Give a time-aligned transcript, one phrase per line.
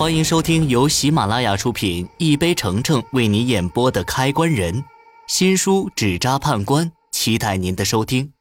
[0.00, 4.74] 欢迎收听由喜马拉雅出品、一杯橙橙为你演播的《开关人》
[5.28, 8.32] 新书《纸扎判官》，期待您的收听。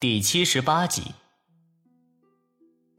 [0.00, 1.02] 第七十八集，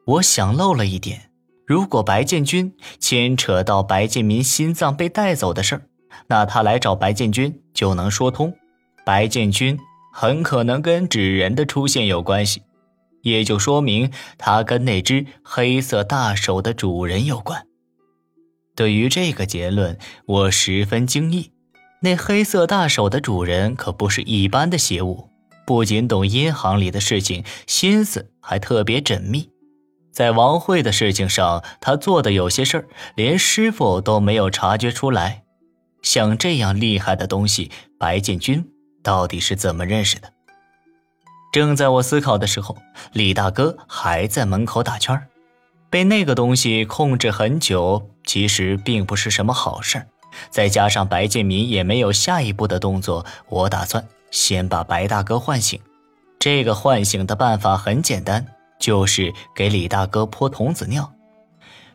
[0.05, 1.31] 我想漏了一点：
[1.65, 5.81] 如果白建军牵扯到白建民心脏被带走的事儿，
[6.27, 8.55] 那他来找白建军就能说通。
[9.03, 9.79] 白建军
[10.13, 12.61] 很可能跟纸人的出现有关系。
[13.23, 17.65] 也就说明他跟那只黑色大手的主人有关。
[18.75, 21.51] 对于这个结论，我十分惊异。
[22.01, 25.29] 那黑色大手的主人可不是一般的邪物，
[25.65, 29.49] 不仅懂银行里的事情，心思还特别缜密。
[30.11, 35.43] 在王慧的事情上，他做的有些事儿，连师傅都没有察觉出来。
[36.01, 38.65] 像这样厉害的东西，白建军
[39.01, 40.33] 到底是怎么认识的？
[41.53, 42.75] 正在我思考的时候，
[43.11, 45.27] 李大哥还在门口打圈
[45.87, 50.03] 被那个东西控制很久，其实并不是什么好事
[50.49, 55.79] 再加上白建民也没有下一步的动作，我打算先把白大哥唤醒。
[56.39, 58.43] 这个唤醒的办法很简单，
[58.79, 61.13] 就是给李大哥泼童子尿。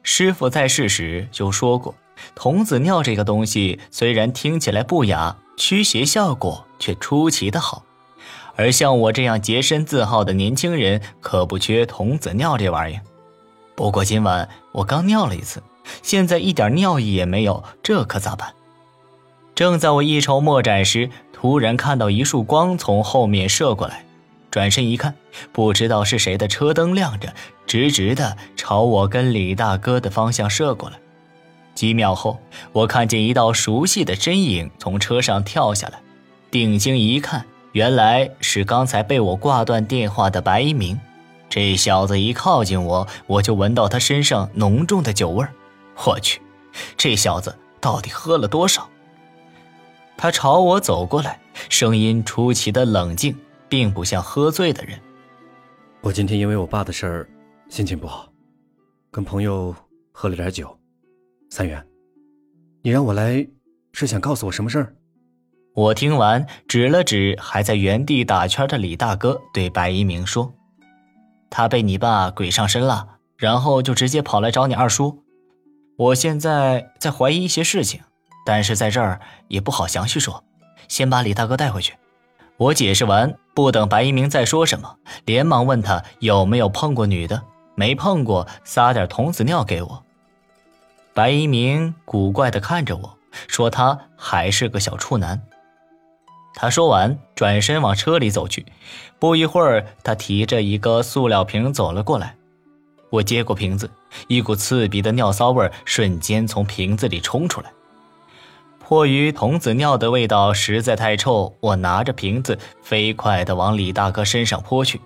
[0.05, 1.97] 师傅在世时就说过，
[2.37, 7.83] 童子尿这个东西虽然听起来不雅，驱邪效果却出奇的好。
[8.59, 13.03] 而像我这样洁身自好的年轻人，可不缺童子尿这玩意儿。
[13.77, 15.63] 不过今晚我刚尿了一次，
[16.03, 18.53] 现在一点尿意也没有，这可咋办？
[19.55, 24.05] 正在我一筹莫展时，突然看到一束光从后面射过来，
[24.51, 25.15] 转身一看，
[25.53, 27.33] 不知道是谁的车灯亮着，
[27.65, 30.99] 直直的朝我跟李大哥的方向射过来。
[31.77, 32.41] 几秒后，
[32.73, 36.01] 我看见一道熟悉的身影从车上跳下来，
[36.51, 37.47] 定睛一看。
[37.79, 40.99] 原来是刚才被我挂断电话的白一鸣，
[41.49, 45.47] 这小子一靠近我，我就闻到他身上浓重的酒味。
[46.05, 46.43] 我去，
[46.97, 48.91] 这小子到底喝了多少？
[50.17, 51.39] 他朝我走过来，
[51.69, 53.39] 声音出奇的冷静，
[53.69, 54.99] 并不像喝醉的人。
[56.01, 57.29] 我今天因为我爸的事儿，
[57.69, 58.29] 心情不好，
[59.13, 59.73] 跟朋友
[60.11, 60.77] 喝了点酒。
[61.49, 61.87] 三元，
[62.83, 63.47] 你让我来，
[63.93, 64.93] 是想告诉我什么事儿？
[65.79, 70.53] 我听完，指了指还在原地打圈的李大哥，对白一鸣说
[71.51, 73.07] ：“他被你爸鬼上身了，
[73.37, 75.23] 然后就直接跑来找你二叔。
[75.97, 78.01] 我现在在怀疑一些事情，
[78.45, 80.43] 但是在这儿也不好详细说，
[80.89, 81.95] 先把李大哥带回去。”
[82.59, 84.97] 我解释完，不等白一鸣再说什么，
[85.27, 87.41] 连忙问他有没有碰过女的，
[87.77, 90.03] 没碰过，撒点童子尿给我。
[91.15, 95.41] 白一鸣古怪地看着我说：“他还是个小处男。”
[96.61, 98.67] 他说完，转身往车里走去。
[99.21, 102.35] 不一会儿，他提着一个塑料瓶走了过来。
[103.11, 103.89] 我接过瓶子，
[104.27, 107.71] 一股刺鼻的尿骚味瞬间从瓶子里冲出来。
[108.81, 115.01] 迫于童子尿的味道实在太臭，我拿着瓶子飞快地往李大哥身上泼去。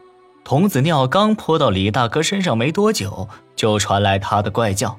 [0.44, 4.98] 童子尿刚泼到李大哥身上没多久，就传来他的怪叫：“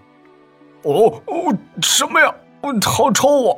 [0.85, 2.31] 哦哦，什么呀？
[2.85, 3.57] 好臭啊！”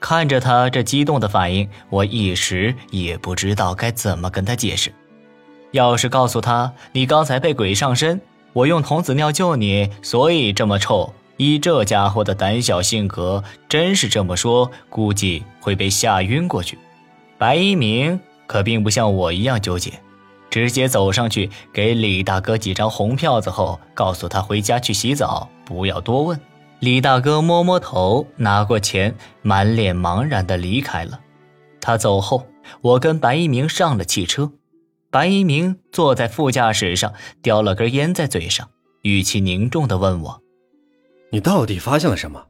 [0.00, 4.90] 看着他这激动的反应，我一时也不知道该怎么跟他解释。
[5.72, 8.20] 要是告诉他你刚才被鬼上身，
[8.52, 16.76] 我用童子尿救你，所以这么臭，依这家伙的胆小性格，真是这么说，估计会被吓晕过去。
[17.38, 19.92] 白一鸣可并不像我一样纠结，
[20.50, 26.40] 直接走上去给李大哥几张红票子后，告诉他回家去洗澡，不要多问。
[26.80, 31.20] 李大哥摸摸头，拿过钱，满脸茫然地离开了。
[31.78, 32.46] 他走后，
[32.80, 34.50] 我跟白一鸣上了汽车。
[35.10, 38.70] 白一鸣坐在副驾驶上，叼了根烟在嘴上，
[39.02, 40.40] 语气凝重地问我
[41.30, 42.46] ：“你到底发现了什么？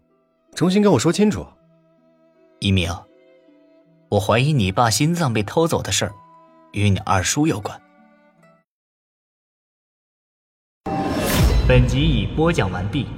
[0.55, 1.45] 重新跟我说清楚。”
[2.61, 2.89] 一鸣，
[4.11, 6.13] 我怀疑你爸心脏被偷走的事儿，
[6.71, 7.81] 与你二叔有关。
[11.67, 13.09] 本集已播讲完毕。